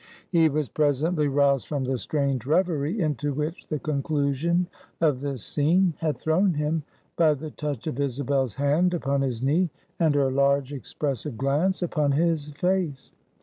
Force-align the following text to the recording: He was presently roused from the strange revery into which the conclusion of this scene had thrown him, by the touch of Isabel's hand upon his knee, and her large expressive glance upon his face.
He 0.31 0.49
was 0.49 0.67
presently 0.67 1.27
roused 1.27 1.67
from 1.67 1.83
the 1.83 1.99
strange 1.99 2.47
revery 2.47 2.99
into 2.99 3.35
which 3.35 3.67
the 3.67 3.77
conclusion 3.77 4.65
of 4.99 5.21
this 5.21 5.43
scene 5.43 5.93
had 5.99 6.17
thrown 6.17 6.55
him, 6.55 6.81
by 7.17 7.35
the 7.35 7.51
touch 7.51 7.85
of 7.85 7.99
Isabel's 7.99 8.55
hand 8.55 8.95
upon 8.95 9.21
his 9.21 9.43
knee, 9.43 9.69
and 9.99 10.15
her 10.15 10.31
large 10.31 10.73
expressive 10.73 11.37
glance 11.37 11.83
upon 11.83 12.13
his 12.13 12.49
face. 12.49 13.11